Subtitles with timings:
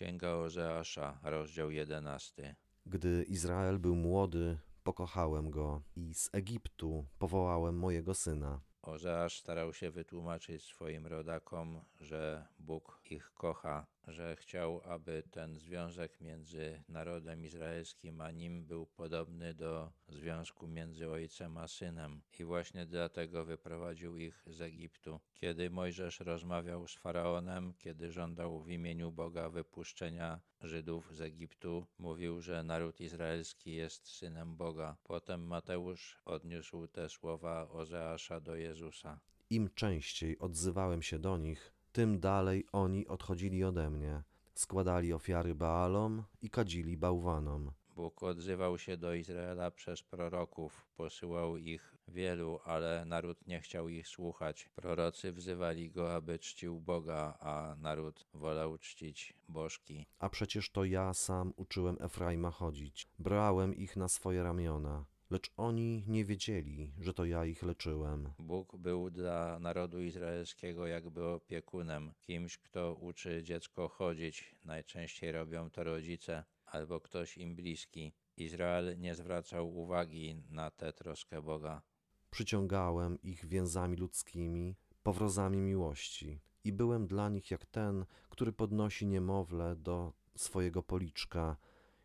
[0.00, 2.56] Księga Ozeasza, rozdział 11.
[2.86, 8.60] Gdy Izrael był młody, pokochałem go i z Egiptu powołałem mojego syna.
[8.82, 16.20] Ozeasz starał się wytłumaczyć swoim rodakom, że Bóg ich kocha, że chciał, aby ten związek
[16.20, 22.22] między narodem izraelskim a nim był podobny do związku między ojcem a synem.
[22.38, 25.20] I właśnie dlatego wyprowadził ich z Egiptu.
[25.34, 32.40] Kiedy Mojżesz rozmawiał z faraonem, kiedy żądał w imieniu Boga wypuszczenia Żydów z Egiptu, mówił,
[32.40, 34.96] że naród izraelski jest synem Boga.
[35.04, 39.20] Potem Mateusz odniósł te słowa Ozeasza do Jezusa.
[39.50, 44.22] Im częściej odzywałem się do nich, tym dalej oni odchodzili ode mnie.
[44.54, 47.72] Składali ofiary Baalom i kadzili bałwanom.
[47.96, 54.08] Bóg odzywał się do Izraela przez proroków, posyłał ich wielu, ale naród nie chciał ich
[54.08, 54.68] słuchać.
[54.74, 60.06] Prorocy wzywali go, aby czcił Boga, a naród wolał czcić bożki.
[60.18, 63.08] A przecież to ja sam uczyłem Efraima chodzić.
[63.18, 65.04] Brałem ich na swoje ramiona.
[65.30, 68.32] Lecz oni nie wiedzieli, że to ja ich leczyłem.
[68.38, 74.54] Bóg był dla narodu izraelskiego jakby opiekunem, kimś, kto uczy dziecko chodzić.
[74.64, 78.12] Najczęściej robią to rodzice albo ktoś im bliski.
[78.36, 81.82] Izrael nie zwracał uwagi na tę troskę Boga.
[82.30, 89.76] Przyciągałem ich więzami ludzkimi, powrozami miłości i byłem dla nich jak ten, który podnosi niemowlę
[89.76, 91.56] do swojego policzka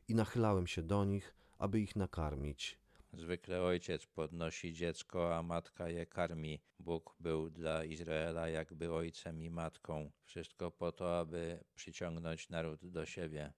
[0.08, 2.85] i nachylałem się do nich, aby ich nakarmić.
[3.18, 6.60] Zwykle ojciec podnosi dziecko, a matka je karmi.
[6.80, 10.12] Bóg był dla Izraela jakby ojcem i matką.
[10.24, 13.54] Wszystko po to, aby przyciągnąć naród do siebie.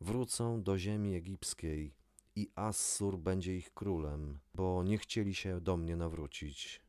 [0.00, 1.94] Wrócą do ziemi egipskiej
[2.36, 6.83] i Assur będzie ich królem, bo nie chcieli się do mnie nawrócić.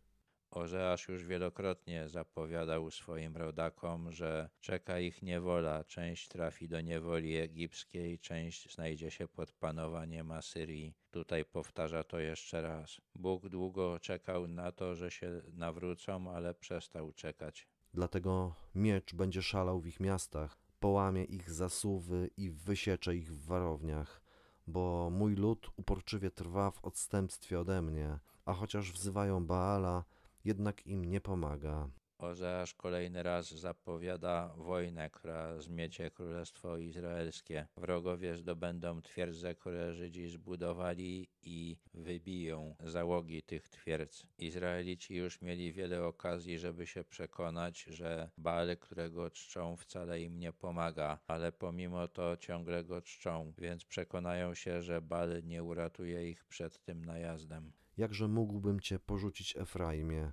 [0.56, 5.84] Ozeasz już wielokrotnie zapowiadał swoim rodakom, że czeka ich niewola.
[5.84, 10.94] Część trafi do niewoli egipskiej, część znajdzie się pod panowaniem Asyrii.
[11.12, 13.02] Tutaj powtarza to jeszcze raz.
[13.16, 17.68] Bóg długo czekał na to, że się nawrócą, ale przestał czekać.
[17.94, 24.22] Dlatego miecz będzie szalał w ich miastach, połamie ich zasuwy i wysiecze ich w warowniach,
[24.68, 30.04] bo mój lud uporczywie trwa w odstępstwie ode mnie, a chociaż wzywają Baala,
[30.46, 31.90] jednak im nie pomaga.
[32.18, 37.68] Ozeasz kolejny raz zapowiada wojnę, która zmiecie królestwo izraelskie.
[37.78, 44.28] Wrogowie zdobędą twierdzę, które Żydzi zbudowali i wybiją załogi tych twierdz.
[44.38, 50.54] Izraelici już mieli wiele okazji, żeby się przekonać, że Baal, którego czczą, wcale im nie
[50.54, 56.46] pomaga, ale pomimo to ciągle go czczą, więc przekonają się, że Baal nie uratuje ich
[56.46, 57.72] przed tym najazdem.
[57.98, 60.32] Jakże mógłbym cię porzucić, Efraimie,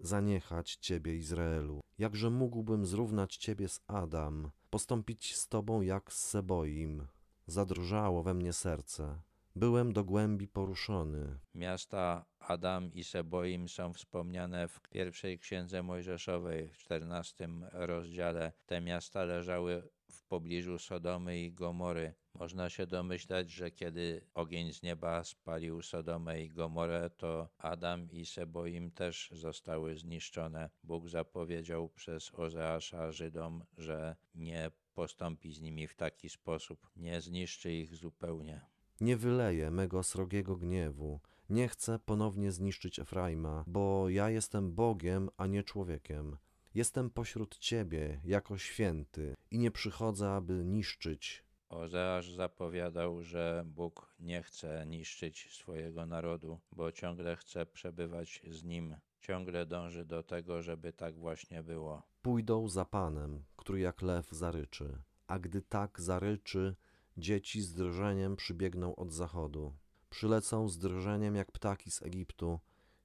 [0.00, 1.80] zaniechać ciebie, Izraelu?
[1.98, 7.06] Jakże mógłbym zrównać ciebie z Adam, postąpić z tobą jak z Seboim?
[7.46, 9.20] Zadrżało we mnie serce.
[9.56, 11.38] Byłem do głębi poruszony.
[11.54, 18.52] Miasta Adam i Seboim są wspomniane w pierwszej księdze Mojżeszowej w czternastym rozdziale.
[18.66, 19.88] Te miasta leżały
[20.30, 22.14] pobliżu Sodomy i Gomory.
[22.34, 28.26] Można się domyślać, że kiedy ogień z nieba spalił Sodomę i Gomorę, to Adam i
[28.26, 30.70] Seboim też zostały zniszczone.
[30.82, 37.72] Bóg zapowiedział przez Ozeasza Żydom, że nie postąpi z nimi w taki sposób, nie zniszczy
[37.72, 38.60] ich zupełnie.
[39.00, 45.46] Nie wyleję mego srogiego gniewu, nie chcę ponownie zniszczyć Efraima, bo ja jestem Bogiem, a
[45.46, 46.36] nie człowiekiem.
[46.74, 51.44] Jestem pośród ciebie jako święty i nie przychodzę, aby niszczyć.
[51.68, 58.96] Ozeasz zapowiadał, że Bóg nie chce niszczyć swojego narodu, bo ciągle chce przebywać z nim,
[59.20, 62.02] ciągle dąży do tego, żeby tak właśnie było.
[62.22, 66.74] Pójdą za Panem, który jak lew zaryczy, a gdy tak zaryczy,
[67.16, 69.74] dzieci z drżeniem przybiegną od zachodu.
[70.10, 72.60] Przylecą z drżeniem jak ptaki z Egiptu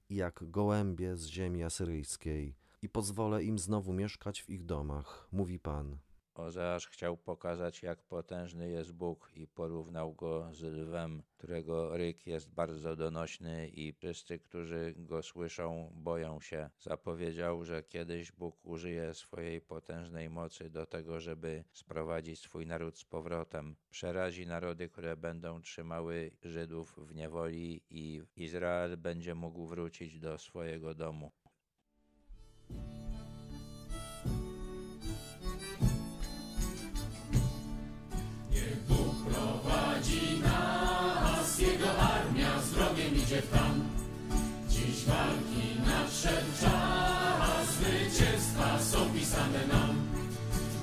[0.10, 2.56] i jak gołębie z ziemi asyryjskiej
[2.86, 5.98] i pozwolę im znowu mieszkać w ich domach, mówi Pan.
[6.36, 12.50] Ozeasz chciał pokazać, jak potężny jest Bóg i porównał go z lwem, którego ryk jest
[12.50, 16.70] bardzo donośny i wszyscy, którzy go słyszą, boją się.
[16.80, 23.06] Zapowiedział, że kiedyś Bóg użyje swojej potężnej mocy do tego, żeby sprowadzić swój naród z
[23.06, 23.76] powrotem.
[23.90, 30.94] Przerazi narody, które będą trzymały Żydów w niewoli i Izrael będzie mógł wrócić do swojego
[30.94, 31.32] domu.
[38.52, 43.84] Niech Bóg prowadzi nas, Jego armia z wrogiem idzie w tam.
[44.70, 49.96] Dziś walki nadszedł czas, zwycięstwa są pisane nam.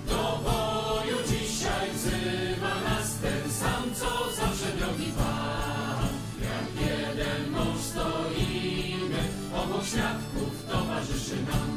[0.09, 6.09] Do boju dzisiaj wzywa nas ten sam, co zawsze drogi Pan.
[6.43, 9.23] Jak jeden mąż stoimy,
[9.55, 11.72] obok świadków towarzyszy nam.